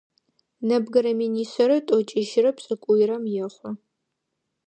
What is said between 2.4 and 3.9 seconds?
пшӏыкӏуйрэм ехъу.